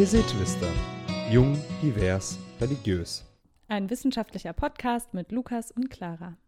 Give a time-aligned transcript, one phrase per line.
[0.00, 0.72] TC-Twister.
[1.30, 3.22] Jung, divers, religiös.
[3.68, 6.38] Ein wissenschaftlicher Podcast mit Lukas und Clara.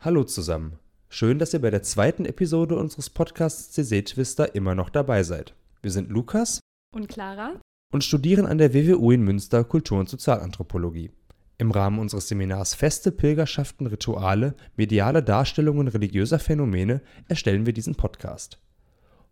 [0.00, 0.78] Hallo zusammen.
[1.10, 5.52] Schön, dass ihr bei der zweiten Episode unseres Podcasts TC-Twister immer noch dabei seid.
[5.82, 6.60] Wir sind Lukas
[6.94, 7.60] Und Clara?
[7.92, 11.10] und studieren an der WWU in Münster Kultur- und Sozialanthropologie.
[11.58, 18.58] Im Rahmen unseres Seminars Feste, Pilgerschaften, Rituale, mediale Darstellungen religiöser Phänomene erstellen wir diesen Podcast.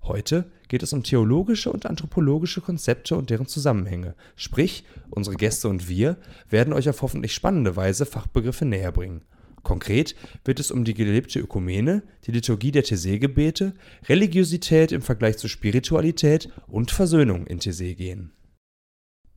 [0.06, 4.14] Heute geht es um theologische und anthropologische Konzepte und deren Zusammenhänge.
[4.36, 6.18] Sprich, unsere Gäste und wir
[6.50, 9.22] werden euch auf hoffentlich spannende Weise Fachbegriffe näher bringen.
[9.62, 10.14] Konkret
[10.44, 13.72] wird es um die gelebte Ökumene, die Liturgie der Thésée-Gebete,
[14.06, 18.32] Religiosität im Vergleich zu Spiritualität und Versöhnung in Thésée gehen.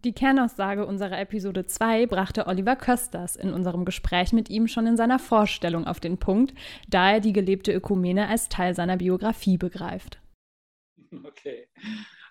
[0.03, 4.97] Die Kernaussage unserer Episode 2 brachte Oliver Kösters in unserem Gespräch mit ihm schon in
[4.97, 6.53] seiner Vorstellung auf den Punkt,
[6.89, 10.19] da er die gelebte Ökumene als Teil seiner Biografie begreift.
[11.25, 11.67] Okay.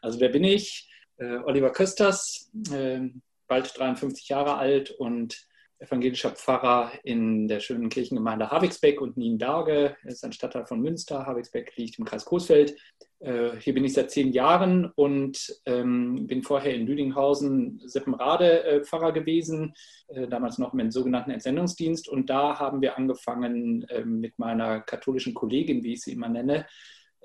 [0.02, 0.90] Also wer bin ich?
[1.18, 3.00] Äh, Oliver Kösters, äh,
[3.46, 5.46] bald 53 Jahre alt und
[5.78, 9.96] evangelischer Pfarrer in der schönen Kirchengemeinde Havixbeck und Nienberge.
[10.02, 11.26] Er ist ein Stadtteil von Münster.
[11.26, 12.76] Havixbeck liegt im Kreis Coesfeld.
[13.20, 18.84] Äh, hier bin ich seit zehn Jahren und ähm, bin vorher in Lüdinghausen, Sippenrade äh,
[18.84, 19.74] Pfarrer gewesen,
[20.08, 22.08] äh, damals noch im sogenannten Entsendungsdienst.
[22.08, 26.66] Und da haben wir angefangen ähm, mit meiner katholischen Kollegin, wie ich sie immer nenne,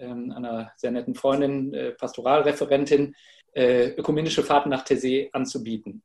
[0.05, 3.15] einer sehr netten Freundin, äh, Pastoralreferentin,
[3.53, 6.03] äh, ökumenische Fahrten nach Thésée anzubieten.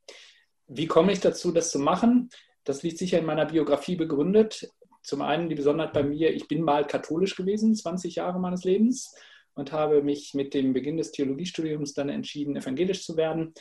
[0.66, 2.30] Wie komme ich dazu, das zu machen?
[2.64, 4.72] Das liegt sicher in meiner Biografie begründet.
[5.02, 9.14] Zum einen die Besonderheit bei mir, ich bin mal katholisch gewesen, 20 Jahre meines Lebens
[9.54, 13.54] und habe mich mit dem Beginn des Theologiestudiums dann entschieden, evangelisch zu werden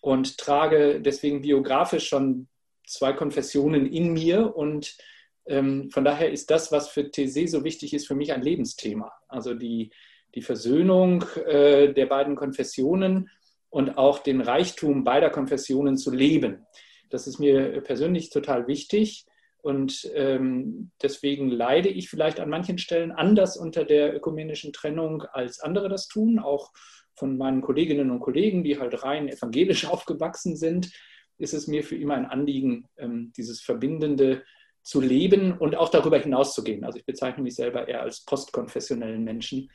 [0.00, 2.48] und trage deswegen biografisch schon
[2.86, 5.08] zwei Konfessionen in mir und ähm,
[5.48, 9.12] von daher ist das, was für Thésée so wichtig ist, für mich ein Lebensthema.
[9.28, 9.90] Also die,
[10.34, 13.30] die Versöhnung äh, der beiden Konfessionen
[13.70, 16.66] und auch den Reichtum beider Konfessionen zu leben.
[17.10, 19.26] Das ist mir persönlich total wichtig.
[19.60, 25.60] Und ähm, deswegen leide ich vielleicht an manchen Stellen anders unter der ökumenischen Trennung, als
[25.60, 26.38] andere das tun.
[26.38, 26.72] Auch
[27.14, 30.90] von meinen Kolleginnen und Kollegen, die halt rein evangelisch aufgewachsen sind,
[31.38, 34.42] ist es mir für immer ein Anliegen, ähm, dieses Verbindende
[34.88, 36.82] zu leben und auch darüber hinaus zu gehen.
[36.82, 39.68] Also ich bezeichne mich selber eher als postkonfessionellen Menschen.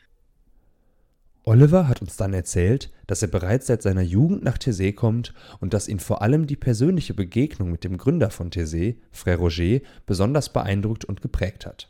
[1.44, 5.76] Oliver hat uns dann erzählt, dass er bereits seit seiner Jugend nach Thésée kommt und
[5.76, 10.52] dass ihn vor allem die persönliche Begegnung mit dem Gründer von Thésée, Frère Roger, besonders
[10.52, 11.90] beeindruckt und geprägt hat.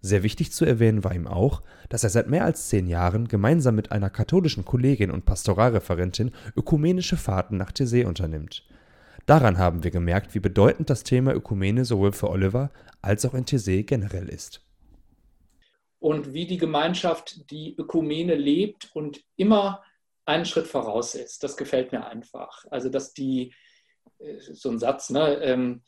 [0.00, 3.74] Sehr wichtig zu erwähnen war ihm auch, dass er seit mehr als zehn Jahren gemeinsam
[3.74, 8.64] mit einer katholischen Kollegin und Pastoralreferentin ökumenische Fahrten nach Thésée unternimmt.
[9.28, 12.70] Daran haben wir gemerkt, wie bedeutend das Thema Ökumene sowohl für Oliver
[13.02, 14.62] als auch in Thésée generell ist
[15.98, 19.82] und wie die Gemeinschaft die Ökumene lebt und immer
[20.24, 21.42] einen Schritt voraus ist.
[21.42, 22.64] Das gefällt mir einfach.
[22.70, 23.52] Also, dass die,
[24.18, 25.82] äh, so ein Satz, ne, ähm,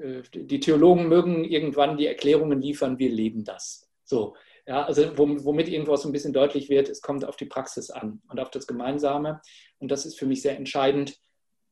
[0.00, 3.88] äh, die Theologen mögen irgendwann die Erklärungen liefern, wir leben das.
[4.04, 4.34] So,
[4.66, 8.20] ja, also womit irgendwas so ein bisschen deutlich wird, es kommt auf die Praxis an
[8.28, 9.40] und auf das Gemeinsame.
[9.78, 11.20] Und das ist für mich sehr entscheidend.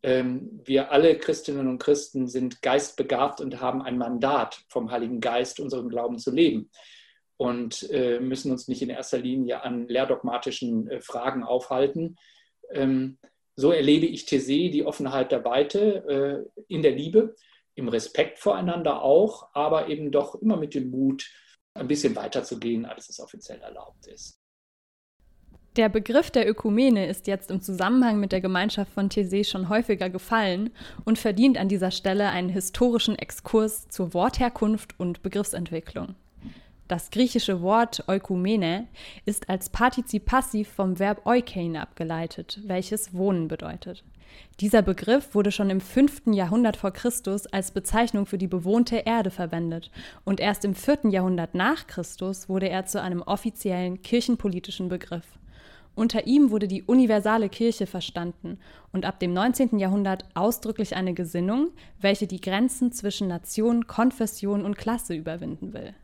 [0.02, 5.60] Ähm, wir alle Christinnen und Christen sind geistbegabt und haben ein Mandat vom Heiligen Geist,
[5.60, 6.70] unseren Glauben zu leben
[7.38, 12.16] und äh, müssen uns nicht in erster Linie an lehrdogmatischen äh, Fragen aufhalten.
[12.72, 13.18] Ähm,
[13.56, 17.34] so erlebe ich Thésée, die Offenheit der Weite äh, in der Liebe,
[17.74, 21.30] im Respekt voreinander auch, aber eben doch immer mit dem Mut,
[21.74, 24.40] ein bisschen weiter zu gehen, als es offiziell erlaubt ist.
[25.76, 30.10] Der Begriff der Ökumene ist jetzt im Zusammenhang mit der Gemeinschaft von Thésée schon häufiger
[30.10, 30.70] gefallen
[31.04, 36.16] und verdient an dieser Stelle einen historischen Exkurs zur Wortherkunft und Begriffsentwicklung.
[36.88, 38.88] Das griechische Wort Eukumene
[39.26, 44.02] ist als Partizip Passiv vom Verb eukein abgeleitet, welches wohnen bedeutet.
[44.60, 46.22] Dieser Begriff wurde schon im 5.
[46.32, 49.90] Jahrhundert vor Christus als Bezeichnung für die bewohnte Erde verwendet
[50.24, 51.10] und erst im 4.
[51.10, 55.37] Jahrhundert nach Christus wurde er zu einem offiziellen kirchenpolitischen Begriff.
[55.98, 58.60] Unter ihm wurde die universale Kirche verstanden
[58.92, 59.80] und ab dem 19.
[59.80, 65.94] Jahrhundert ausdrücklich eine Gesinnung, welche die Grenzen zwischen Nation, Konfession und Klasse überwinden will.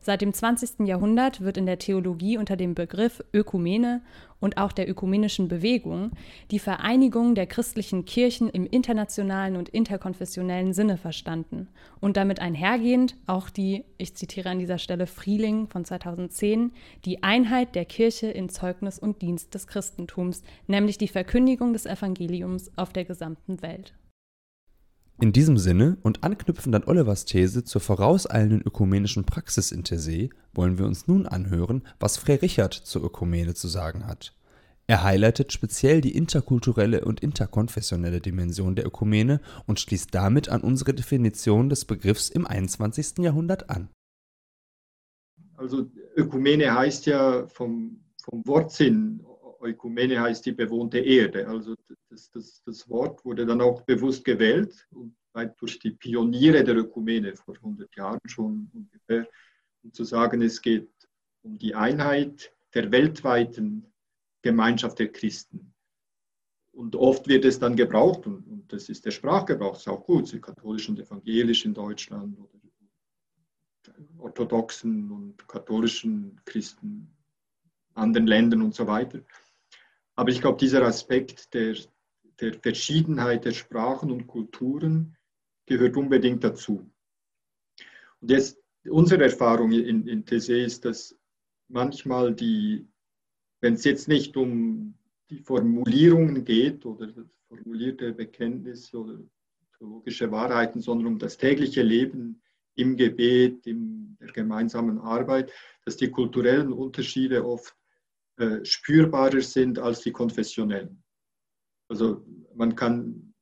[0.00, 0.86] Seit dem 20.
[0.86, 4.02] Jahrhundert wird in der Theologie unter dem Begriff Ökumene
[4.40, 6.12] und auch der ökumenischen Bewegung
[6.50, 11.68] die Vereinigung der christlichen Kirchen im internationalen und interkonfessionellen Sinne verstanden
[12.00, 16.72] und damit einhergehend auch die, ich zitiere an dieser Stelle Frieling von 2010,
[17.04, 22.70] die Einheit der Kirche in Zeugnis und Dienst des Christentums, nämlich die Verkündigung des Evangeliums
[22.76, 23.94] auf der gesamten Welt.
[25.18, 30.78] In diesem Sinne und anknüpfend an Olivers These zur vorauseilenden ökumenischen Praxis in Thésée wollen
[30.78, 34.34] wir uns nun anhören, was Frère Richard zur Ökumene zu sagen hat.
[34.86, 40.92] Er highlightet speziell die interkulturelle und interkonfessionelle Dimension der Ökumene und schließt damit an unsere
[40.92, 43.18] Definition des Begriffs im 21.
[43.20, 43.88] Jahrhundert an.
[45.54, 49.24] Also Ökumene heißt ja vom, vom Wortsinn,
[49.62, 51.46] Ökumene heißt die bewohnte Erde.
[51.48, 51.74] Also
[52.08, 55.16] das, das, das Wort wurde dann auch bewusst gewählt und
[55.58, 59.28] durch die Pioniere der Ökumene vor 100 Jahren schon ungefähr,
[59.82, 60.90] um zu sagen, es geht
[61.42, 63.92] um die Einheit der weltweiten
[64.42, 65.74] Gemeinschaft der Christen.
[66.72, 70.28] Und oft wird es dann gebraucht, und, und das ist der Sprachgebrauch, ist auch gut,
[70.28, 72.56] sind katholisch und evangelisch in Deutschland oder
[74.18, 77.10] orthodoxen und katholischen Christen,
[77.94, 79.20] anderen Ländern und so weiter.
[80.16, 81.76] Aber ich glaube, dieser Aspekt der,
[82.40, 85.16] der Verschiedenheit der Sprachen und Kulturen
[85.66, 86.90] gehört unbedingt dazu.
[88.20, 88.58] Und jetzt
[88.88, 91.16] unsere Erfahrung in, in TC ist, dass
[91.68, 92.88] manchmal die
[93.60, 94.94] wenn es jetzt nicht um
[95.30, 97.08] die Formulierungen geht oder
[97.48, 99.18] formulierte Bekenntnisse oder
[99.78, 102.42] theologische Wahrheiten, sondern um das tägliche Leben
[102.74, 105.52] im Gebet, in der gemeinsamen Arbeit,
[105.84, 107.74] dass die kulturellen Unterschiede oft
[108.38, 111.02] äh, spürbarer sind als die konfessionellen.
[111.88, 113.34] Also man kann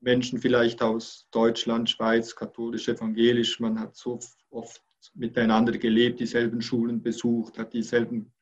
[0.00, 4.18] Menschen vielleicht aus Deutschland, Schweiz, katholisch, evangelisch, man hat so
[4.50, 4.82] oft
[5.14, 8.32] miteinander gelebt, dieselben Schulen besucht, hat dieselben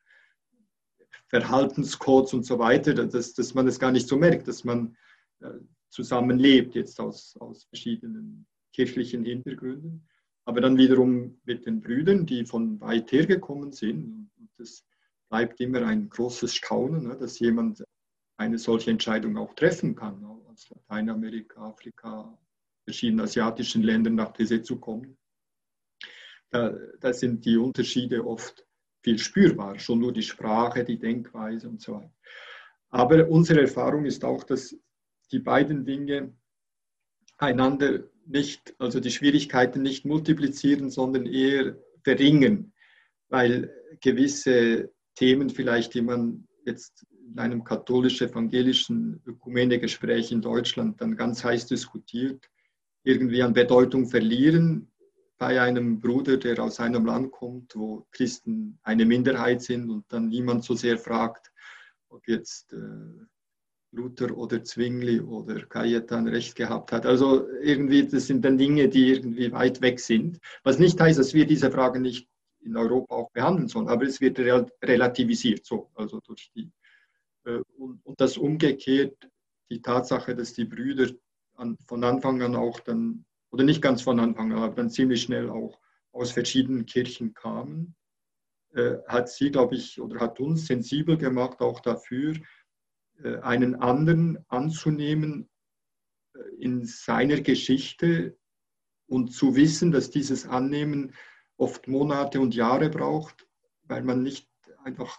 [1.27, 4.95] Verhaltenscodes und so weiter, dass, dass man es gar nicht so merkt, dass man
[5.39, 5.49] äh,
[5.89, 10.07] zusammenlebt, jetzt aus, aus verschiedenen kirchlichen Hintergründen.
[10.45, 14.29] Aber dann wiederum mit den Brüdern, die von weit her gekommen sind.
[14.57, 14.83] Das
[15.29, 17.83] bleibt immer ein großes Staunen, ne, dass jemand
[18.37, 22.37] eine solche Entscheidung auch treffen kann, aus Lateinamerika, Afrika,
[22.83, 25.17] verschiedenen asiatischen Ländern nach Tese zu kommen.
[26.49, 28.65] Da, da sind die Unterschiede oft
[29.01, 32.13] viel spürbar, schon nur die Sprache, die Denkweise und so weiter.
[32.89, 34.75] Aber unsere Erfahrung ist auch, dass
[35.31, 36.35] die beiden Dinge
[37.37, 42.71] einander nicht, also die Schwierigkeiten nicht multiplizieren, sondern eher verringern,
[43.29, 51.43] weil gewisse Themen vielleicht, die man jetzt in einem katholisch-evangelischen Ökumene-Gespräch in Deutschland dann ganz
[51.43, 52.49] heiß diskutiert,
[53.03, 54.91] irgendwie an Bedeutung verlieren,
[55.37, 60.29] bei einem Bruder, der aus einem Land kommt, wo Christen eine Minderheit sind und dann
[60.29, 61.51] niemand so sehr fragt,
[62.09, 62.77] ob jetzt äh,
[63.91, 67.05] Luther oder Zwingli oder Cayetan recht gehabt hat.
[67.05, 70.39] Also irgendwie, das sind dann Dinge, die irgendwie weit weg sind.
[70.63, 72.27] Was nicht heißt, dass wir diese Frage nicht
[72.63, 76.71] in Europa auch behandeln sollen, aber es wird relativisiert so, also durch die
[77.45, 79.29] äh, und, und das umgekehrt
[79.69, 81.11] die Tatsache, dass die Brüder
[81.55, 85.21] an, von Anfang an auch dann oder nicht ganz von Anfang an, aber dann ziemlich
[85.21, 85.79] schnell auch
[86.11, 87.95] aus verschiedenen Kirchen kamen,
[88.73, 92.35] äh, hat sie, glaube ich, oder hat uns sensibel gemacht auch dafür,
[93.23, 95.49] äh, einen anderen anzunehmen
[96.33, 98.37] äh, in seiner Geschichte
[99.07, 101.13] und zu wissen, dass dieses Annehmen
[101.57, 103.47] oft Monate und Jahre braucht,
[103.83, 104.47] weil man nicht
[104.83, 105.17] einfach,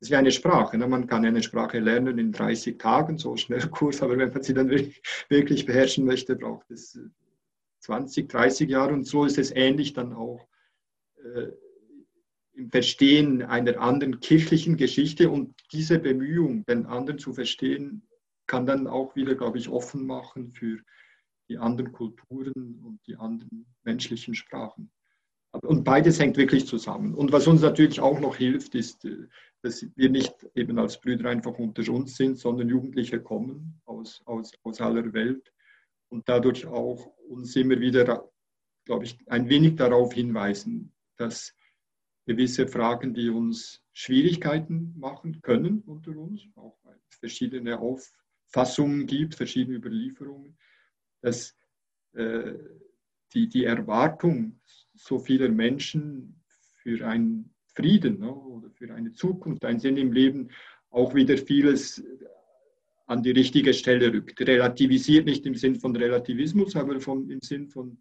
[0.00, 0.86] es ist wie eine Sprache, ne?
[0.86, 4.54] man kann eine Sprache lernen in 30 Tagen, so schnell Kurs, aber wenn man sie
[4.54, 6.98] dann wirklich, beherrschen möchte, braucht es
[7.80, 10.46] 20, 30 Jahre und so ist es ähnlich dann auch
[11.16, 11.48] äh,
[12.54, 18.06] im Verstehen einer anderen kirchlichen Geschichte und diese Bemühung, den anderen zu verstehen,
[18.46, 20.78] kann dann auch wieder, glaube ich, offen machen für
[21.48, 24.90] die anderen Kulturen und die anderen menschlichen Sprachen.
[25.62, 27.14] Und beides hängt wirklich zusammen.
[27.14, 29.28] Und was uns natürlich auch noch hilft, ist, äh,
[29.62, 34.52] dass wir nicht eben als Brüder einfach unter uns sind, sondern Jugendliche kommen aus, aus,
[34.62, 35.52] aus aller Welt
[36.08, 38.28] und dadurch auch uns immer wieder,
[38.84, 41.54] glaube ich, ein wenig darauf hinweisen, dass
[42.26, 49.34] gewisse Fragen, die uns Schwierigkeiten machen können unter uns, auch weil es verschiedene Auffassungen gibt,
[49.34, 50.56] verschiedene Überlieferungen,
[51.20, 51.56] dass
[52.12, 52.54] äh,
[53.34, 54.60] die, die Erwartung
[54.94, 56.40] so vieler Menschen
[56.82, 60.50] für einen Frieden ne, oder für eine Zukunft, einen Sinn im Leben,
[60.90, 62.02] auch wieder vieles
[63.06, 64.40] an die richtige Stelle rückt.
[64.40, 67.98] Relativisiert nicht im Sinn von Relativismus, aber vom, im Sinn von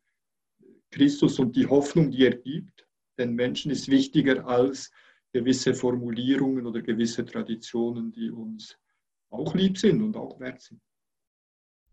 [0.92, 2.88] Christus und die Hoffnung, die er gibt.
[3.18, 4.92] Den Menschen ist wichtiger als
[5.34, 8.78] gewisse Formulierungen oder gewisse Traditionen, die uns
[9.30, 10.80] auch lieb sind und auch wert sind.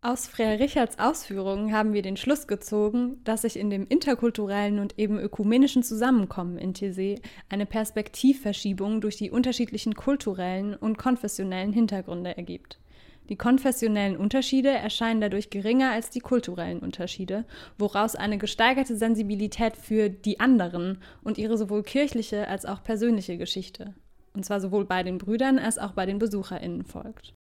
[0.02, 4.98] Aus Freya Richards Ausführungen haben wir den Schluss gezogen, dass sich in dem interkulturellen und
[4.98, 7.16] eben ökumenischen Zusammenkommen in Tese
[7.50, 12.80] eine Perspektivverschiebung durch die unterschiedlichen kulturellen und konfessionellen Hintergründe ergibt.
[13.28, 17.44] Die konfessionellen Unterschiede erscheinen dadurch geringer als die kulturellen Unterschiede,
[17.76, 23.94] woraus eine gesteigerte Sensibilität für die anderen und ihre sowohl kirchliche als auch persönliche Geschichte
[24.34, 27.34] und zwar sowohl bei den Brüdern als auch bei den BesucherInnen folgt.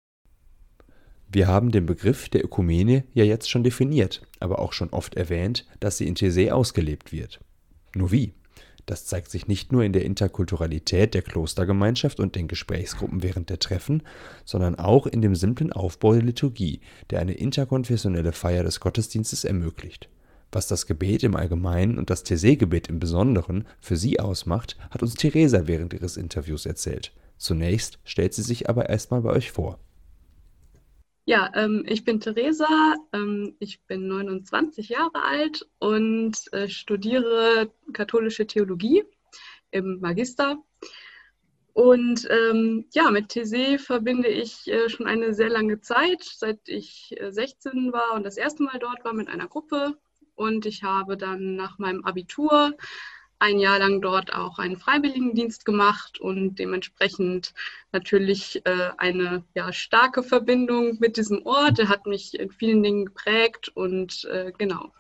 [1.32, 5.68] Wir haben den Begriff der Ökumene ja jetzt schon definiert, aber auch schon oft erwähnt,
[5.80, 7.40] dass sie in Thésée ausgelebt wird.
[7.94, 8.34] Nur wie?
[8.88, 13.60] Das zeigt sich nicht nur in der Interkulturalität der Klostergemeinschaft und den Gesprächsgruppen während der
[13.60, 14.02] Treffen,
[14.44, 16.82] sondern auch in dem simplen Aufbau der Liturgie,
[17.12, 20.10] der eine interkonfessionelle Feier des Gottesdienstes ermöglicht.
[20.52, 25.14] Was das Gebet im Allgemeinen und das Thésée-Gebet im Besonderen für sie ausmacht, hat uns
[25.14, 27.12] Theresa während ihres Interviews erzählt.
[27.38, 29.78] Zunächst stellt sie sich aber erstmal bei euch vor.
[31.30, 38.48] Ja, ähm, ich bin Theresa, ähm, ich bin 29 Jahre alt und äh, studiere katholische
[38.48, 39.04] Theologie
[39.70, 40.58] im Magister.
[41.74, 47.14] Und ähm, ja, mit Thésée verbinde ich äh, schon eine sehr lange Zeit, seit ich
[47.22, 50.00] äh, 16 war und das erste Mal dort war mit einer Gruppe.
[50.34, 52.76] Und ich habe dann nach meinem Abitur
[53.40, 57.54] ein Jahr lang dort auch einen Freiwilligendienst gemacht und dementsprechend
[57.94, 61.80] natürlich äh, eine ja, starke Verbindung mit diesem Ort.
[61.80, 64.94] Er hat mich in vielen Dingen geprägt und äh, genau.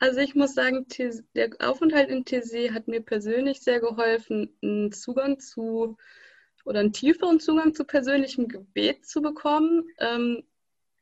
[0.00, 0.86] Also ich muss sagen,
[1.34, 5.96] der Aufenthalt in TC hat mir persönlich sehr geholfen, einen Zugang zu
[6.64, 10.42] oder einen tieferen Zugang zu persönlichem Gebet zu bekommen, ähm,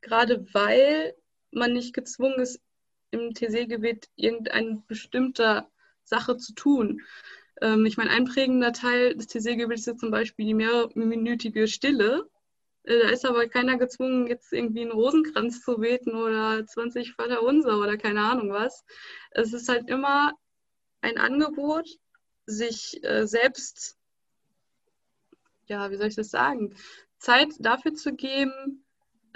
[0.01, 1.15] gerade weil
[1.51, 2.61] man nicht gezwungen ist,
[3.11, 5.69] im TC-Gebet irgendein bestimmter
[6.09, 7.01] Sache zu tun.
[7.61, 12.29] Ähm, ich meine, ein prägender Teil des TC-Gebets ist zum Beispiel die mehrminütige Stille.
[12.83, 17.79] Äh, da ist aber keiner gezwungen, jetzt irgendwie einen Rosenkranz zu beten oder 20 Vaterunser
[17.79, 18.83] oder keine Ahnung was.
[19.31, 20.33] Es ist halt immer
[21.01, 21.87] ein Angebot,
[22.45, 23.97] sich äh, selbst,
[25.67, 26.75] ja, wie soll ich das sagen,
[27.19, 28.83] Zeit dafür zu geben,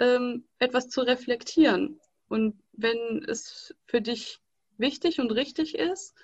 [0.00, 2.00] ähm, etwas zu reflektieren.
[2.28, 4.40] Und wenn es für dich
[4.78, 6.14] wichtig und richtig ist,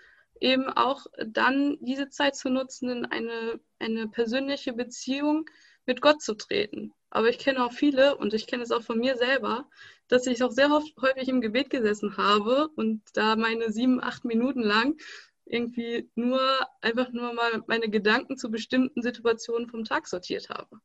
[0.41, 5.49] eben auch dann diese Zeit zu nutzen, in eine, eine persönliche Beziehung
[5.87, 6.93] mit Gott zu treten.
[7.11, 9.69] Aber ich kenne auch viele und ich kenne es auch von mir selber,
[10.09, 14.63] dass ich auch sehr häufig im Gebet gesessen habe und da meine sieben, acht Minuten
[14.63, 14.97] lang
[15.45, 16.41] irgendwie nur
[16.81, 20.81] einfach nur mal meine Gedanken zu bestimmten Situationen vom Tag sortiert habe.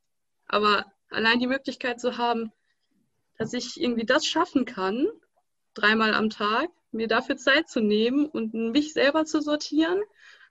[0.47, 2.51] Aber allein die Möglichkeit zu haben,
[3.37, 5.07] dass ich irgendwie das schaffen kann,
[5.75, 10.01] dreimal am Tag, mir dafür Zeit zu nehmen und mich selber zu sortieren,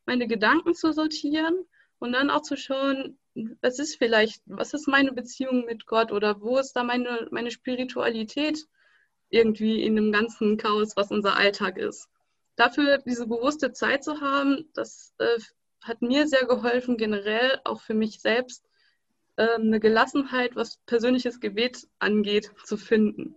[0.06, 1.66] meine Gedanken zu sortieren
[1.98, 3.18] und dann auch zu schauen,
[3.62, 7.50] was ist vielleicht, was ist meine Beziehung mit Gott oder wo ist da meine, meine
[7.50, 8.66] Spiritualität
[9.30, 12.08] irgendwie in dem ganzen Chaos, was unser Alltag ist.
[12.56, 15.40] Dafür diese bewusste Zeit zu haben, das äh,
[15.82, 18.64] hat mir sehr geholfen, generell auch für mich selbst
[19.36, 23.34] äh, eine Gelassenheit, was persönliches Gebet angeht, zu finden.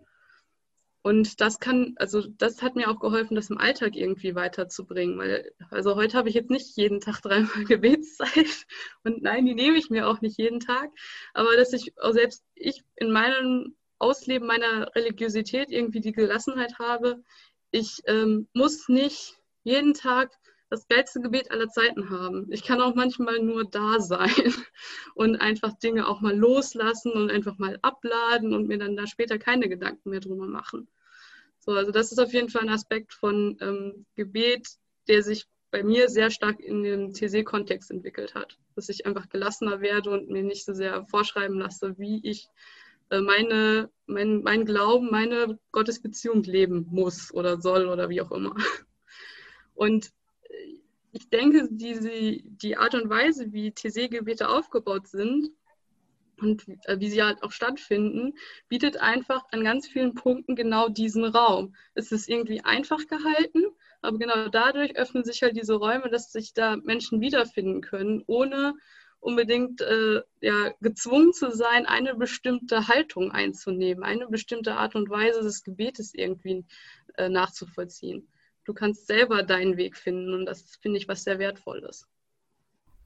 [1.07, 5.17] Und das kann, also das hat mir auch geholfen, das im Alltag irgendwie weiterzubringen.
[5.17, 8.67] Weil, also heute habe ich jetzt nicht jeden Tag dreimal Gebetszeit
[9.05, 10.89] und nein, die nehme ich mir auch nicht jeden Tag.
[11.33, 17.23] Aber dass ich auch selbst ich in meinem Ausleben meiner Religiosität irgendwie die Gelassenheit habe,
[17.71, 20.37] ich ähm, muss nicht jeden Tag
[20.69, 22.47] das geilste Gebet aller Zeiten haben.
[22.51, 24.29] Ich kann auch manchmal nur da sein
[25.15, 29.39] und einfach Dinge auch mal loslassen und einfach mal abladen und mir dann da später
[29.39, 30.89] keine Gedanken mehr drüber machen.
[31.67, 34.69] So, also das ist auf jeden Fall ein Aspekt von ähm, Gebet,
[35.09, 38.57] der sich bei mir sehr stark in den TC-Kontext entwickelt hat.
[38.75, 42.47] Dass ich einfach gelassener werde und mir nicht so sehr vorschreiben lasse, wie ich
[43.09, 48.55] äh, meine, mein, mein Glauben, meine Gottesbeziehung leben muss oder soll oder wie auch immer.
[49.75, 50.77] Und äh,
[51.11, 55.49] ich denke, diese, die Art und Weise, wie TC-Gebete aufgebaut sind,
[56.39, 58.33] und äh, wie sie halt auch stattfinden,
[58.67, 61.75] bietet einfach an ganz vielen Punkten genau diesen Raum.
[61.93, 63.63] Es ist irgendwie einfach gehalten,
[64.01, 68.73] aber genau dadurch öffnen sich halt diese Räume, dass sich da Menschen wiederfinden können, ohne
[69.19, 75.41] unbedingt äh, ja, gezwungen zu sein, eine bestimmte Haltung einzunehmen, eine bestimmte Art und Weise
[75.41, 76.65] des Gebetes irgendwie
[77.17, 78.27] äh, nachzuvollziehen.
[78.63, 82.07] Du kannst selber deinen Weg finden und das finde ich was sehr Wertvolles.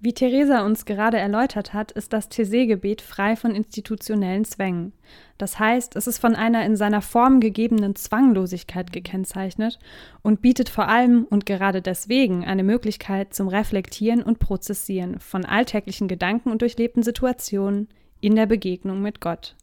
[0.03, 4.93] Wie Theresa uns gerade erläutert hat, ist das Thésée-Gebet frei von institutionellen Zwängen.
[5.37, 9.77] Das heißt, es ist von einer in seiner Form gegebenen Zwanglosigkeit gekennzeichnet
[10.23, 16.07] und bietet vor allem und gerade deswegen eine Möglichkeit zum Reflektieren und Prozessieren von alltäglichen
[16.07, 17.87] Gedanken und durchlebten Situationen
[18.21, 19.55] in der Begegnung mit Gott.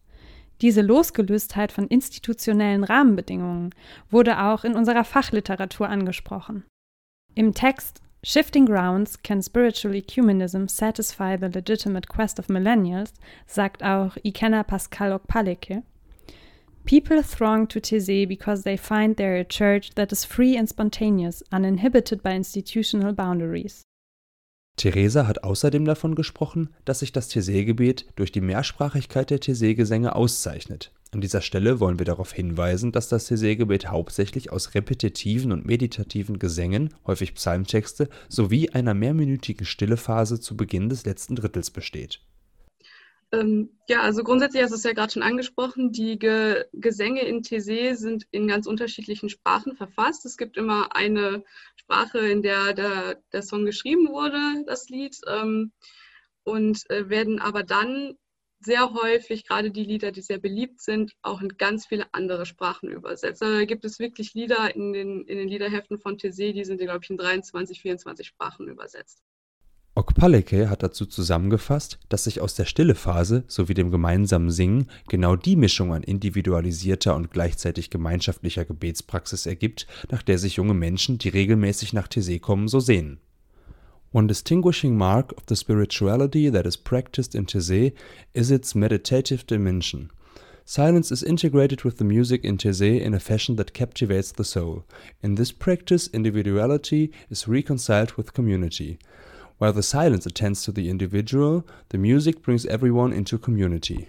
[0.60, 3.74] Diese Losgelöstheit von institutionellen Rahmenbedingungen
[4.08, 6.62] wurde auch in unserer Fachliteratur angesprochen.
[7.34, 13.12] Im Text Shifting grounds can spiritual ecumenism satisfy the legitimate quest of millennials,
[13.46, 15.84] sagt auch Ikenna Pascal Okpaleke.
[16.84, 21.42] People throng to Thésée because they find there a church that is free and spontaneous,
[21.52, 23.84] uninhibited by institutional boundaries.
[24.76, 30.92] Theresa hat außerdem davon gesprochen, dass sich das Taizé-Gebet durch die Mehrsprachigkeit der Taizé-Gesänge auszeichnet.
[31.10, 36.38] An dieser Stelle wollen wir darauf hinweisen, dass das Taizé-Gebet hauptsächlich aus repetitiven und meditativen
[36.38, 42.20] Gesängen, häufig Psalmtexte, sowie einer mehrminütigen Stillephase zu Beginn des letzten Drittels besteht.
[43.32, 47.42] Ähm, ja, also grundsätzlich hast du es ja gerade schon angesprochen, die Ge Gesänge in
[47.42, 50.26] Taizé sind in ganz unterschiedlichen Sprachen verfasst.
[50.26, 51.42] Es gibt immer eine
[51.76, 55.72] Sprache, in der der, der Song geschrieben wurde, das Lied, ähm,
[56.44, 58.16] und äh, werden aber dann
[58.60, 62.90] sehr häufig, gerade die Lieder, die sehr beliebt sind, auch in ganz viele andere Sprachen
[62.90, 63.42] übersetzt.
[63.42, 66.80] Also da gibt es wirklich Lieder in den, in den Liederheften von Taizé, die sind,
[66.80, 69.22] glaube ich, in 23, 24 Sprachen übersetzt.
[69.94, 75.56] Okpaleke hat dazu zusammengefasst, dass sich aus der Stillephase sowie dem gemeinsamen Singen genau die
[75.56, 81.94] Mischung an individualisierter und gleichzeitig gemeinschaftlicher Gebetspraxis ergibt, nach der sich junge Menschen, die regelmäßig
[81.94, 83.18] nach Taizé kommen, so sehen.
[84.10, 87.92] One distinguishing mark of the spirituality that is practiced in Taizé
[88.32, 90.10] is its meditative dimension.
[90.64, 94.86] Silence is integrated with the music in Taizé in a fashion that captivates the soul.
[95.22, 98.98] In this practice, individuality is reconciled with community.
[99.58, 104.08] While the silence attends to the individual, the music brings everyone into community.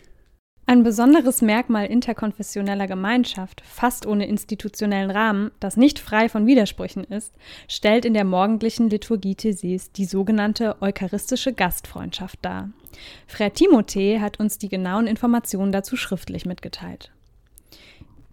[0.70, 7.34] Ein besonderes Merkmal interkonfessioneller Gemeinschaft, fast ohne institutionellen Rahmen, das nicht frei von Widersprüchen ist,
[7.68, 12.70] stellt in der morgendlichen Liturgie Theses die sogenannte eucharistische Gastfreundschaft dar.
[13.28, 17.12] Frère Timothée hat uns die genauen Informationen dazu schriftlich mitgeteilt.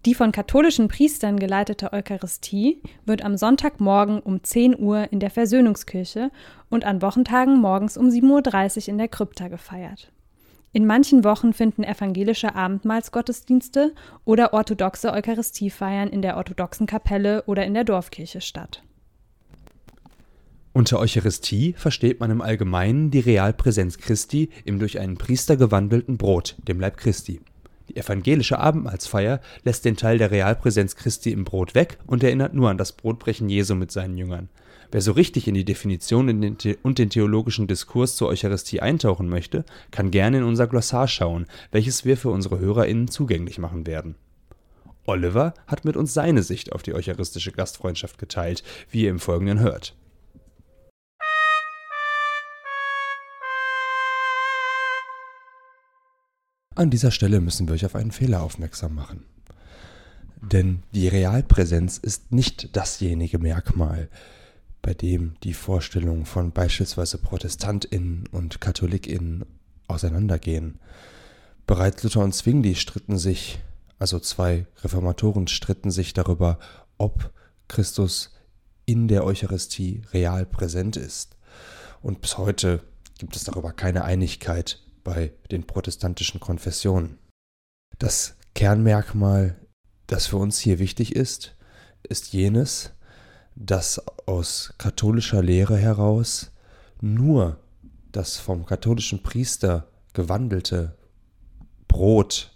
[0.04, 6.30] Die von katholischen Priestern geleitete Eucharistie wird am Sonntagmorgen um 10 Uhr in der Versöhnungskirche
[6.68, 10.12] und an Wochentagen morgens um 7.30 Uhr in der Krypta gefeiert.
[10.76, 13.94] In manchen Wochen finden evangelische Abendmahlsgottesdienste
[14.26, 18.82] oder orthodoxe Eucharistiefeiern in der orthodoxen Kapelle oder in der Dorfkirche statt.
[20.74, 26.56] Unter Eucharistie versteht man im Allgemeinen die Realpräsenz Christi im durch einen Priester gewandelten Brot,
[26.68, 27.40] dem Leib Christi.
[27.88, 32.68] Die evangelische Abendmahlsfeier lässt den Teil der Realpräsenz Christi im Brot weg und erinnert nur
[32.68, 34.50] an das Brotbrechen Jesu mit seinen Jüngern.
[34.90, 40.10] Wer so richtig in die Definition und den theologischen Diskurs zur Eucharistie eintauchen möchte, kann
[40.10, 44.14] gerne in unser Glossar schauen, welches wir für unsere HörerInnen zugänglich machen werden.
[45.04, 49.60] Oliver hat mit uns seine Sicht auf die eucharistische Gastfreundschaft geteilt, wie ihr im Folgenden
[49.60, 49.94] hört.
[56.74, 59.24] An dieser Stelle müssen wir euch auf einen Fehler aufmerksam machen.
[60.42, 64.10] Denn die Realpräsenz ist nicht dasjenige Merkmal,
[64.82, 69.44] bei dem die Vorstellungen von beispielsweise ProtestantInnen und KatholikInnen
[69.88, 70.78] auseinandergehen.
[71.66, 73.58] Bereits Luther und Zwingli stritten sich,
[73.98, 76.58] also zwei Reformatoren stritten sich darüber,
[76.98, 77.32] ob
[77.68, 78.32] Christus
[78.84, 81.36] in der Eucharistie real präsent ist.
[82.02, 82.82] Und bis heute
[83.18, 87.18] gibt es darüber keine Einigkeit, bei den protestantischen Konfessionen.
[87.98, 89.56] Das Kernmerkmal,
[90.08, 91.56] das für uns hier wichtig ist,
[92.02, 92.90] ist jenes,
[93.56, 96.52] dass aus katholischer Lehre heraus
[97.00, 97.58] nur
[98.12, 100.94] das vom katholischen Priester gewandelte
[101.88, 102.52] Brot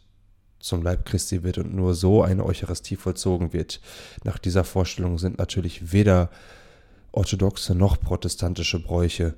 [0.60, 3.80] zum Leib Christi wird und nur so eine Eucharistie vollzogen wird.
[4.24, 6.30] Nach dieser Vorstellung sind natürlich weder
[7.12, 9.34] orthodoxe noch protestantische Bräuche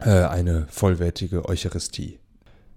[0.00, 2.18] äh, eine vollwertige Eucharistie.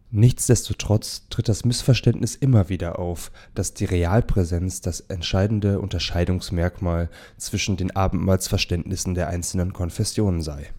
[0.10, 7.93] Nichtsdestotrotz tritt das Missverständnis immer wieder auf, dass die Realpräsenz das entscheidende Unterscheidungsmerkmal zwischen den
[7.93, 10.72] Abendmahlsverständnissen der einzelnen Konfessionen sei.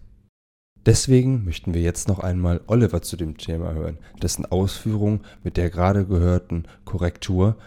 [0.86, 5.68] Deswegen möchten wir jetzt noch einmal Oliver zu dem Thema hören, dessen Ausführungen mit der
[5.68, 7.58] gerade gehörten Korrektur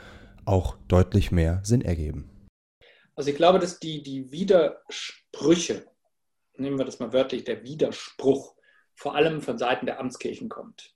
[0.46, 2.28] auch deutlich mehr Sinn ergeben.
[3.14, 5.86] Also ich glaube, dass die, die Widersprüche,
[6.58, 8.56] nehmen wir das mal wörtlich, der Widerspruch
[8.96, 10.96] vor allem von Seiten der Amtskirchen kommt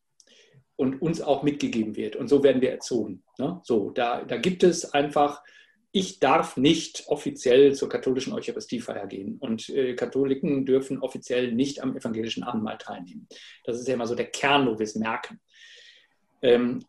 [0.76, 2.16] und uns auch mitgegeben wird.
[2.16, 3.24] Und so werden wir erzogen.
[3.38, 3.62] Ne?
[3.64, 5.44] So, da, da gibt es einfach,
[5.92, 11.96] ich darf nicht offiziell zur katholischen Eucharistiefeier gehen und äh, Katholiken dürfen offiziell nicht am
[11.96, 13.28] evangelischen Abendmahl teilnehmen.
[13.64, 15.40] Das ist ja immer so der Kern, wo wir es merken.
[16.42, 16.84] Ähm,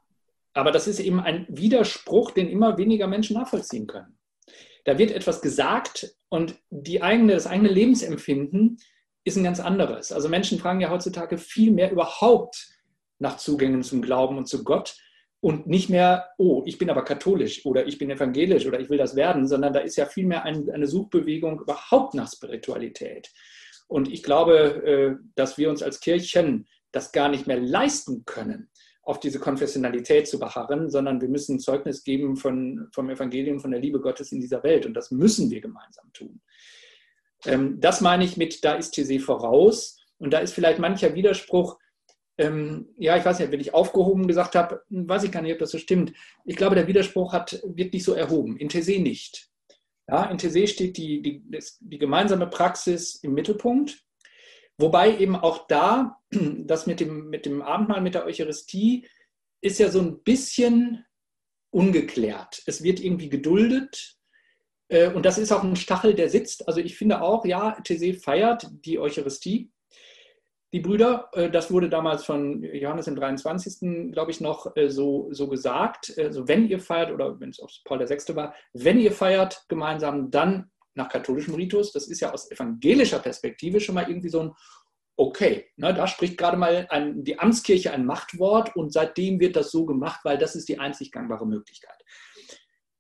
[0.53, 4.19] aber das ist eben ein Widerspruch, den immer weniger Menschen nachvollziehen können.
[4.85, 8.79] Da wird etwas gesagt und die eigene, das eigene Lebensempfinden
[9.25, 10.13] ist ein ganz anderes.
[10.13, 12.69] Also Menschen fragen ja heutzutage viel mehr überhaupt
[13.19, 14.97] nach Zugängen zum Glauben und zu Gott
[15.41, 18.99] und nicht mehr, oh, ich bin aber katholisch oder ich bin evangelisch oder ich will
[18.99, 23.31] das werden, sondern da ist ja vielmehr ein, eine Suchbewegung überhaupt nach Spiritualität.
[23.89, 28.71] Und ich glaube, äh, dass wir uns als Kirchen das gar nicht mehr leisten können,
[29.03, 33.81] auf diese Konfessionalität zu beharren, sondern wir müssen Zeugnis geben von, vom Evangelium, von der
[33.81, 34.85] Liebe Gottes in dieser Welt.
[34.85, 36.41] Und das müssen wir gemeinsam tun.
[37.45, 41.79] Ähm, das meine ich mit, da ist TC voraus Und da ist vielleicht mancher Widerspruch,
[42.39, 45.59] ähm, ja, ich weiß nicht, wenn ich aufgehoben gesagt habe, weiß ich gar nicht, ob
[45.59, 46.13] das so stimmt.
[46.45, 49.49] Ich glaube, der Widerspruch hat, wird nicht so erhoben, in Tese nicht.
[50.09, 51.43] Ja, in Tese steht die, die,
[51.81, 54.05] die gemeinsame Praxis im Mittelpunkt,
[54.79, 59.07] wobei eben auch da, das mit dem, mit dem Abendmahl, mit der Eucharistie,
[59.63, 61.05] ist ja so ein bisschen
[61.71, 62.63] ungeklärt.
[62.67, 64.17] Es wird irgendwie geduldet,
[64.89, 66.69] äh, und das ist auch ein Stachel, der sitzt.
[66.69, 69.71] Also ich finde auch, ja, Tese feiert die Eucharistie
[70.73, 71.31] die Brüder.
[71.33, 74.13] Äh, das wurde damals von Johannes im 23.
[74.13, 76.15] glaube ich noch äh, so, so gesagt.
[76.19, 78.37] Also wenn ihr feiert, oder wenn es auch Paul VI.
[78.37, 81.93] war, wenn ihr feiert gemeinsam, dann nach katholischem Ritus.
[81.93, 84.53] Das ist ja aus evangelischer Perspektive schon mal irgendwie so ein
[85.19, 89.71] Okay, ne, da spricht gerade mal ein, die Amtskirche ein Machtwort und seitdem wird das
[89.71, 91.97] so gemacht, weil das ist die einzig gangbare Möglichkeit.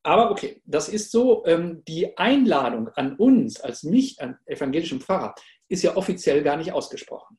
[0.02, 1.44] Aber okay, das ist so.
[1.44, 5.35] Ähm, die Einladung an uns als mich, an evangelischem Pfarrer,
[5.68, 7.37] ist ja offiziell gar nicht ausgesprochen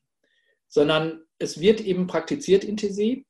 [0.68, 3.24] sondern es wird eben praktiziert in TC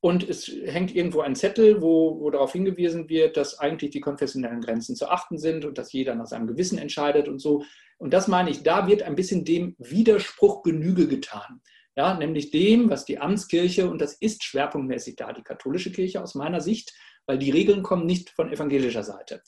[0.00, 4.60] und es hängt irgendwo ein Zettel, wo, wo darauf hingewiesen wird, dass eigentlich die konfessionellen
[4.60, 7.64] Grenzen zu achten sind und dass jeder nach seinem Gewissen entscheidet und so.
[7.98, 11.60] Und das meine ich, da wird ein bisschen dem Widerspruch Genüge getan.
[11.96, 16.34] Ja, nämlich dem, was die Amtskirche, und das ist schwerpunktmäßig da, die katholische Kirche aus
[16.34, 16.92] meiner Sicht,
[17.24, 19.42] weil die Regeln kommen nicht von evangelischer Seite.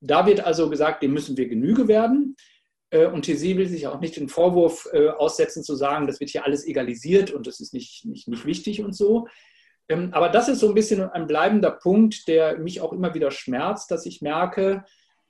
[0.00, 2.36] Da wird also gesagt, dem müssen wir Genüge werden.
[2.90, 6.30] Äh, und TC will sich auch nicht den Vorwurf äh, aussetzen, zu sagen, das wird
[6.30, 9.26] hier alles egalisiert und das ist nicht, nicht, nicht wichtig und so.
[9.88, 13.30] Ähm, aber das ist so ein bisschen ein bleibender Punkt, der mich auch immer wieder
[13.30, 14.84] schmerzt, dass ich merke,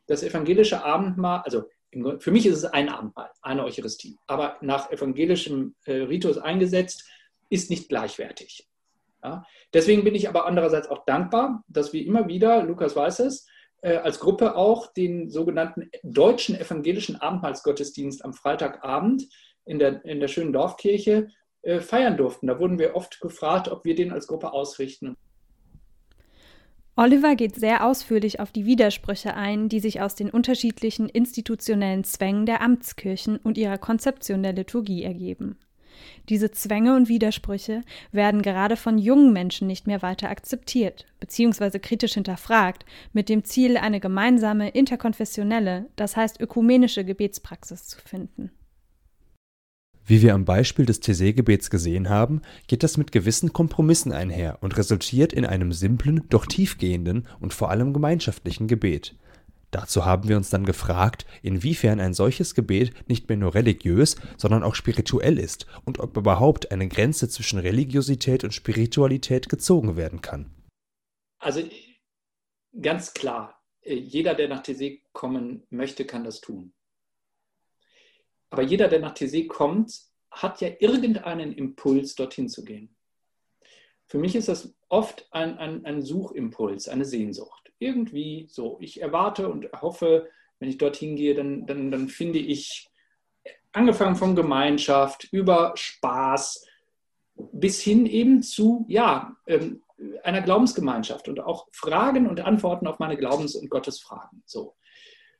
[0.06, 1.64] das evangelische Abendmahl, also
[2.18, 7.08] für mich ist es ein Abendmahl, eine Eucharistie, aber nach evangelischem äh, Ritus eingesetzt,
[7.48, 8.68] ist nicht gleichwertig.
[9.72, 13.46] Deswegen bin ich aber andererseits auch dankbar, dass wir immer wieder, Lukas weiß es,
[13.86, 19.28] äh, als Gruppe auch den sogenannten deutschen evangelischen Abendmahlsgottesdienst am Freitagabend
[19.64, 21.28] in der, in der schönen Dorfkirche
[21.62, 22.48] äh, feiern durften.
[22.48, 25.16] Da wurden wir oft gefragt, ob wir den als Gruppe ausrichten.
[26.96, 32.44] Oliver geht sehr ausführlich auf die Widersprüche ein, die sich aus den unterschiedlichen institutionellen Zwängen
[32.44, 35.58] der Amtskirchen und ihrer Konzeption der Liturgie ergeben.
[36.28, 37.82] Diese Zwänge und Widersprüche
[38.12, 41.78] werden gerade von jungen Menschen nicht mehr weiter akzeptiert bzw.
[41.78, 48.50] kritisch hinterfragt, mit dem Ziel, eine gemeinsame interkonfessionelle, das heißt ökumenische Gebetspraxis zu finden.
[50.08, 54.76] Wie wir am Beispiel des Taizé-Gebets gesehen haben, geht das mit gewissen Kompromissen einher und
[54.76, 59.16] resultiert in einem simplen, doch tiefgehenden und vor allem gemeinschaftlichen Gebet.
[59.70, 64.62] Dazu haben wir uns dann gefragt, inwiefern ein solches Gebet nicht mehr nur religiös, sondern
[64.62, 70.50] auch spirituell ist und ob überhaupt eine Grenze zwischen Religiosität und Spiritualität gezogen werden kann.
[71.38, 71.62] Also
[72.80, 76.72] ganz klar, äh, jeder, der nach Tese kommen möchte, kann das tun.
[78.50, 80.00] Aber jeder, der nach Tese kommt,
[80.30, 82.95] hat ja irgendeinen Impuls, dorthin zu gehen.
[84.08, 88.78] Für mich ist das oft ein, ein, ein Suchimpuls, eine Sehnsucht irgendwie so.
[88.80, 92.88] Ich erwarte und hoffe, wenn ich dorthin gehe, dann, dann, dann finde ich,
[93.72, 96.66] angefangen von Gemeinschaft, über Spaß,
[97.52, 99.82] bis hin eben zu, ja, ähm,
[100.22, 104.42] einer Glaubensgemeinschaft und auch Fragen und Antworten auf meine Glaubens- und Gottesfragen.
[104.46, 104.76] So.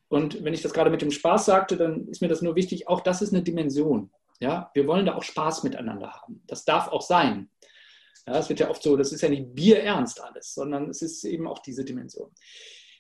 [0.09, 2.88] Und wenn ich das gerade mit dem Spaß sagte, dann ist mir das nur wichtig,
[2.88, 4.11] auch das ist eine Dimension.
[4.40, 6.42] Ja, wir wollen da auch Spaß miteinander haben.
[6.46, 7.50] Das darf auch sein.
[8.27, 11.25] Ja, es wird ja oft so, das ist ja nicht bierernst alles, sondern es ist
[11.25, 12.31] eben auch diese Dimension.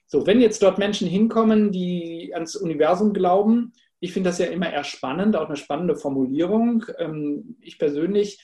[0.06, 4.72] So, wenn jetzt dort Menschen hinkommen, die ans Universum glauben, ich finde das ja immer
[4.72, 6.84] eher spannend, auch eine spannende Formulierung.
[6.98, 8.38] Ähm, ich persönlich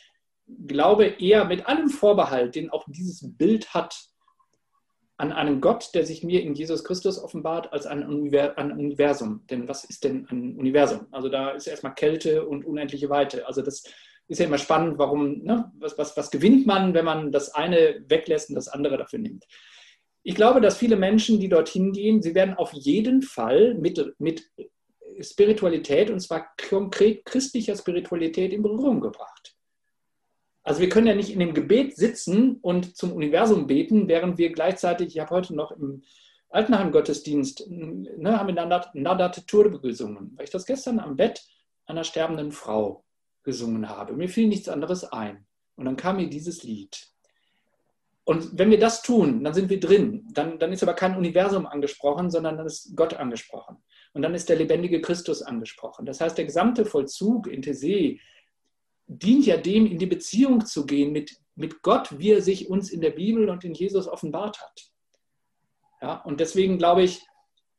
[0.67, 4.09] glaube eher mit allem Vorbehalt, den auch dieses Bild hat,
[5.19, 9.47] an einen Gott, der sich mir in Jesus Christus offenbart, als ein Universum.
[9.51, 11.07] Denn was ist denn ein Universum?
[11.13, 13.47] Also da ist erstmal Kälte und unendliche Weite.
[13.47, 13.85] Also das
[14.33, 18.05] ist ja immer spannend, warum, ne, was, was, was gewinnt man, wenn man das eine
[18.09, 19.47] weglässt und das andere dafür nimmt.
[20.25, 24.51] Ich glaube, dass viele Menschen, die dorthin gehen, sie werden auf jeden Fall mit, mit
[25.21, 29.57] Spiritualität, und zwar konkret christlicher Spiritualität, in Berührung gebracht.
[30.65, 34.53] Also wir können ja nicht in dem Gebet sitzen und zum Universum beten, während wir
[34.53, 36.03] gleichzeitig, ich habe heute noch im
[36.51, 38.55] Altenheim-Gottesdienst, ne, haben wir
[38.95, 41.43] Nadat Turbe gesungen, weil ich das gestern am Bett
[41.87, 43.05] einer sterbenden Frau
[43.43, 44.15] gesungen habe.
[44.15, 45.47] Mir fiel nichts anderes ein.
[45.77, 47.09] Und dann kam mir dieses Lied.
[48.25, 50.29] Und wenn wir das tun, dann sind wir drin.
[50.33, 53.83] Dann, dann ist aber kein Universum angesprochen, sondern dann ist Gott angesprochen.
[54.13, 56.07] Und dann ist der lebendige Christus angesprochen.
[56.07, 58.19] Das heißt, der gesamte Vollzug in Tese
[59.07, 62.91] dient ja dem, in die Beziehung zu gehen mit, mit Gott, wie er sich uns
[62.91, 64.93] in der Bibel und in Jesus offenbart hat.
[66.01, 67.23] Ja, und deswegen glaube ich,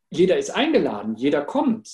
[0.09, 1.89] jeder ist eingeladen, jeder kommt.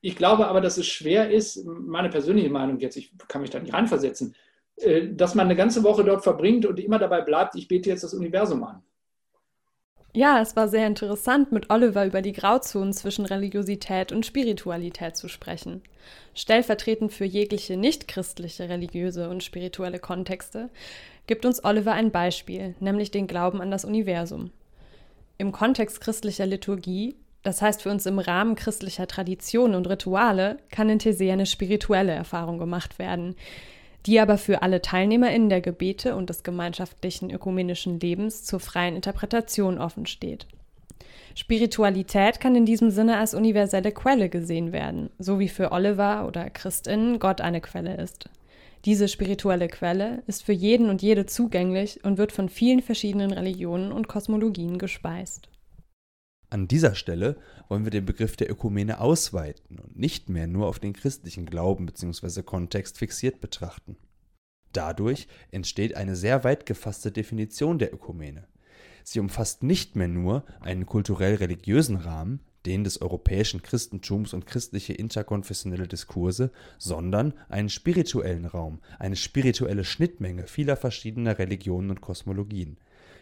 [0.00, 3.58] Ich glaube aber, dass es schwer ist, meine persönliche Meinung jetzt, ich kann mich da
[3.58, 4.34] nicht reinversetzen,
[4.76, 8.04] äh, dass man eine ganze Woche dort verbringt und immer dabei bleibt, ich bete jetzt
[8.04, 8.82] das Universum an.
[10.14, 15.28] Ja, es war sehr interessant, mit Oliver über die Grauzonen zwischen Religiosität und Spiritualität zu
[15.28, 15.82] sprechen.
[16.34, 20.70] Stellvertretend für jegliche nichtchristliche religiöse und spirituelle Kontexte
[21.26, 24.50] gibt uns Oliver ein Beispiel, nämlich den Glauben an das Universum.
[25.36, 27.14] Im Kontext christlicher Liturgie,
[27.48, 32.12] das heißt für uns im Rahmen christlicher Traditionen und Rituale, kann in Thesee eine spirituelle
[32.12, 33.36] Erfahrung gemacht werden,
[34.04, 39.78] die aber für alle TeilnehmerInnen der Gebete und des gemeinschaftlichen ökumenischen Lebens zur freien Interpretation
[39.78, 40.46] offen steht.
[41.34, 46.50] Spiritualität kann in diesem Sinne als universelle Quelle gesehen werden, so wie für Oliver oder
[46.50, 48.28] Christinnen Gott eine Quelle ist.
[48.84, 53.90] Diese spirituelle Quelle ist für jeden und jede zugänglich und wird von vielen verschiedenen Religionen
[53.90, 55.48] und Kosmologien gespeist.
[56.50, 57.36] An dieser Stelle
[57.68, 61.84] wollen wir den Begriff der Ökumene ausweiten und nicht mehr nur auf den christlichen Glauben
[61.84, 62.42] bzw.
[62.42, 63.96] Kontext fixiert betrachten.
[64.72, 68.46] Dadurch entsteht eine sehr weit gefasste Definition der Ökumene.
[69.04, 75.88] Sie umfasst nicht mehr nur einen kulturell-religiösen Rahmen, den des europäischen Christentums und christliche interkonfessionelle
[75.88, 82.78] Diskurse, sondern einen spirituellen Raum, eine spirituelle Schnittmenge vieler verschiedener Religionen und Kosmologien.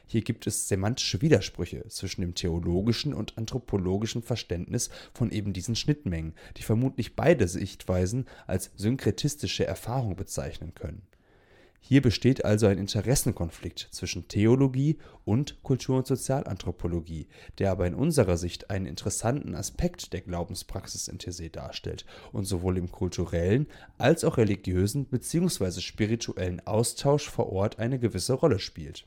[0.09, 6.35] Hier gibt es semantische Widersprüche zwischen dem theologischen und anthropologischen Verständnis von eben diesen Schnittmengen,
[6.57, 11.03] die vermutlich beide Sichtweisen als synkretistische Erfahrung bezeichnen können.
[11.81, 18.37] Hier besteht also ein Interessenkonflikt zwischen Theologie und Kultur- und Sozialanthropologie, der aber in unserer
[18.37, 23.67] Sicht einen interessanten Aspekt der Glaubenspraxis in Thésée darstellt und sowohl im kulturellen
[23.99, 25.81] als auch religiösen bzw.
[25.81, 29.07] spirituellen Austausch vor Ort eine gewisse Rolle spielt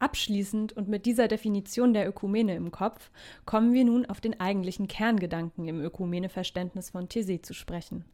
[0.00, 3.10] Abschließend und mit dieser Definition der Ökumene im Kopf
[3.44, 8.04] kommen wir nun auf den eigentlichen Kerngedanken im Ökumene-Verständnis von Thésée zu sprechen.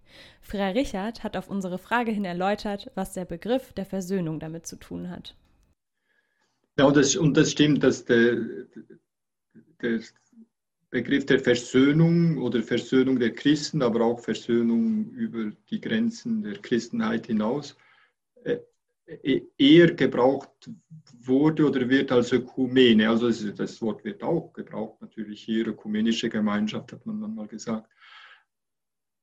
[0.42, 4.77] Frère Richard hat auf unsere Frage hin erläutert, was der Begriff der Versöhnung damit zu
[4.77, 5.37] tun hat.
[6.79, 8.37] Ja, und das, und das stimmt, dass der,
[9.83, 10.01] der
[10.90, 17.27] Begriff der Versöhnung oder Versöhnung der Christen, aber auch Versöhnung über die Grenzen der Christenheit
[17.27, 17.77] hinaus,
[18.44, 18.59] äh,
[19.07, 20.71] eher gebraucht
[21.21, 23.09] wurde oder wird als Ökumene.
[23.09, 27.90] Also das Wort wird auch gebraucht, natürlich hier, ökumenische Gemeinschaft hat man dann mal gesagt.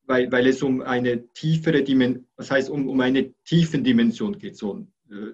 [0.03, 4.57] Weil, weil es um eine tiefere Dimension, das heißt um, um eine tiefen Dimension geht.
[4.57, 5.33] So, äh,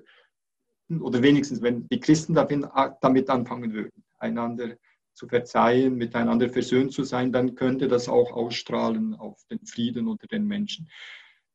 [0.99, 4.77] oder wenigstens, wenn die Christen damit anfangen würden, einander
[5.13, 10.27] zu verzeihen, miteinander versöhnt zu sein, dann könnte das auch ausstrahlen auf den Frieden unter
[10.27, 10.89] den Menschen.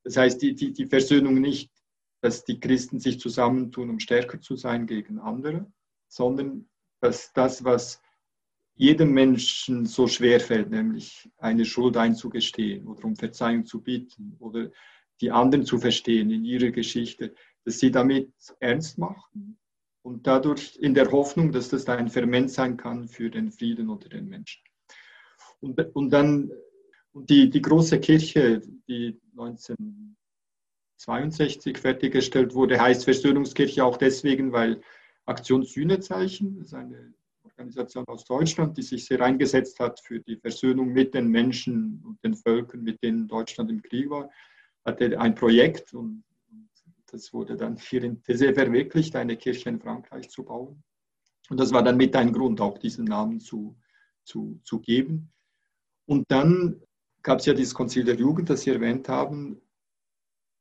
[0.05, 1.71] Das heißt, die, die, die Versöhnung nicht
[2.23, 5.71] dass die Christen sich zusammentun, um stärker zu sein gegen andere,
[6.09, 6.69] sondern
[7.01, 8.01] dass das, was
[8.75, 14.71] jedem Menschen so schwer fällt, nämlich eine Schuld einzugestehen oder um Verzeihung zu bitten oder
[15.21, 19.59] die anderen zu verstehen in ihrer Geschichte, dass sie damit ernst machen
[20.03, 24.09] und dadurch in der Hoffnung, dass das ein Ferment sein kann für den Frieden unter
[24.09, 24.63] den Menschen.
[25.61, 26.51] Und, und dann
[27.15, 30.17] die, die große Kirche, die 19
[31.03, 34.81] 62 fertiggestellt wurde, heißt Versöhnungskirche auch deswegen, weil
[35.25, 37.13] Aktion Sühnezeichen, das ist eine
[37.43, 42.23] Organisation aus Deutschland, die sich sehr eingesetzt hat für die Versöhnung mit den Menschen und
[42.25, 44.31] den Völkern, mit denen Deutschland im Krieg war,
[44.85, 46.25] hatte ein Projekt und,
[47.11, 50.83] das wurde dann hier in Thésée verwirklicht, eine Kirche in Frankreich zu bauen.
[51.51, 53.77] Und das war dann mit ein Grund, auch diesen Namen zu,
[54.25, 55.31] zu, zu geben.
[56.07, 56.81] Und dann
[57.23, 59.61] gab es ja dieses Konzil der Jugend, das Sie erwähnt haben,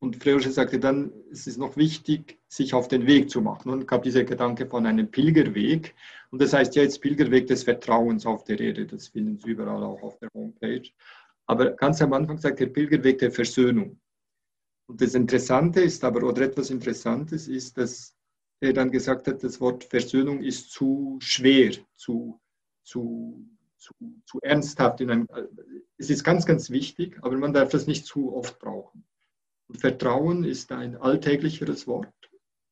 [0.01, 3.71] und Frösche sagte dann, es ist noch wichtig, sich auf den Weg zu machen.
[3.71, 5.93] Und gab dieser Gedanke von einem Pilgerweg.
[6.31, 8.87] Und das heißt ja jetzt Pilgerweg des Vertrauens auf der Erde.
[8.87, 10.89] Das finden Sie überall auch auf der Homepage.
[11.45, 13.99] Aber ganz am Anfang sagt der Pilgerweg der Versöhnung.
[14.87, 18.15] Und das Interessante ist aber, oder etwas Interessantes ist, dass
[18.59, 22.41] er dann gesagt hat, das Wort Versöhnung ist zu schwer, zu,
[22.81, 23.93] zu, zu,
[24.25, 24.99] zu ernsthaft.
[25.01, 25.27] Einem,
[25.99, 29.05] es ist ganz, ganz wichtig, aber man darf das nicht zu oft brauchen.
[29.77, 32.13] Vertrauen ist ein alltäglicheres Wort,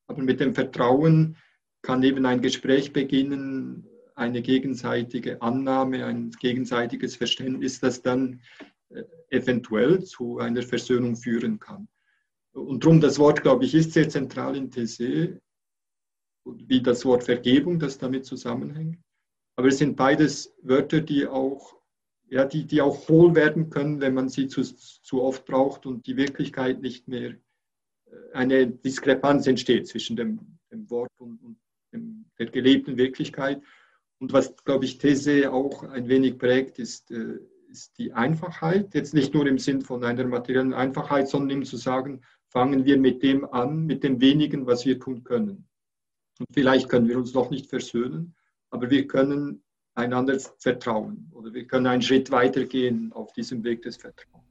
[0.06, 1.36] aber mit dem Vertrauen
[1.82, 8.42] kann eben ein Gespräch beginnen, eine gegenseitige Annahme, ein gegenseitiges Verständnis, das dann
[8.90, 11.88] äh, eventuell zu einer Versöhnung führen kann.
[12.52, 15.38] Und darum das Wort, glaube ich, ist sehr zentral in Thésée,
[16.44, 18.98] wie das Wort Vergebung, das damit zusammenhängt.
[19.56, 21.79] Aber es sind beides Wörter, die auch
[22.30, 26.06] ja, die, die auch hohl werden können, wenn man sie zu, zu oft braucht und
[26.06, 31.58] die Wirklichkeit nicht mehr, äh, eine Diskrepanz entsteht zwischen dem, dem Wort und, und
[31.92, 33.60] dem, der gelebten Wirklichkeit.
[34.20, 39.12] Und was, glaube ich, These auch ein wenig prägt, ist, äh, ist die Einfachheit, jetzt
[39.12, 43.22] nicht nur im Sinn von einer materiellen Einfachheit, sondern eben zu sagen, fangen wir mit
[43.24, 45.68] dem an, mit dem wenigen, was wir tun können.
[46.38, 48.36] Und vielleicht können wir uns noch nicht versöhnen,
[48.70, 49.62] aber wir können
[49.94, 54.44] einander vertrauen oder wir können einen Schritt weitergehen auf diesem Weg des Vertrauens.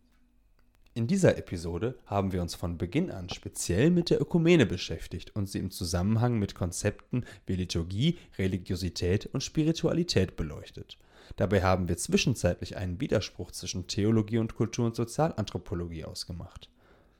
[0.95, 5.47] In dieser Episode haben wir uns von Beginn an speziell mit der Ökumene beschäftigt und
[5.47, 10.97] sie im Zusammenhang mit Konzepten wie Liturgie, Religiosität und Spiritualität beleuchtet.
[11.37, 16.69] Dabei haben wir zwischenzeitlich einen Widerspruch zwischen Theologie und Kultur- und Sozialanthropologie ausgemacht.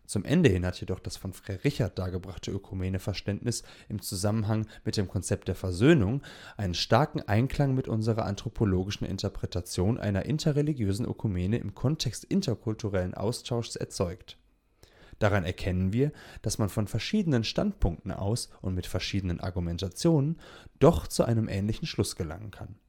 [0.10, 5.08] Zum Ende hin hat jedoch das von Frère Richard dargebrachte Ökumene-Verständnis im Zusammenhang mit dem
[5.08, 6.24] Konzept der Versöhnung
[6.58, 14.40] einen starken Einklang mit unserer anthropologischen Interpretation einer interreligiösen Ökumene im Kontext interkulturellen Austauschs erzeugt.
[15.20, 20.40] Daran erkennen wir, dass man von verschiedenen Standpunkten aus und mit verschiedenen Argumentationen
[20.80, 22.80] doch zu einem ähnlichen Schluss gelangen kann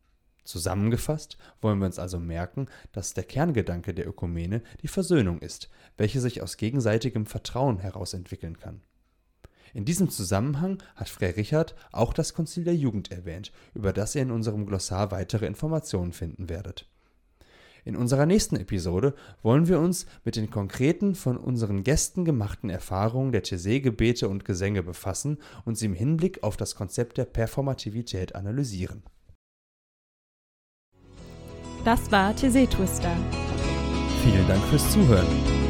[0.50, 6.20] Zusammengefasst wollen wir uns also merken, dass der Kerngedanke der Ökumene die Versöhnung ist, welche
[6.20, 8.80] sich aus gegenseitigem Vertrauen heraus entwickeln kann.
[9.74, 14.22] In diesem Zusammenhang hat Frère Richard auch das Konzil der Jugend erwähnt, über das ihr
[14.22, 16.88] in unserem Glossar weitere Informationen finden werdet.
[17.84, 23.30] In unserer nächsten Episode wollen wir uns mit den konkreten von unseren Gästen gemachten Erfahrungen
[23.30, 29.04] der Thésée-Gebete und Gesänge befassen und sie im Hinblick auf das Konzept der Performativität analysieren.
[31.84, 33.10] Das war TC Twister.
[34.22, 35.69] Vielen Dank fürs Zuhören.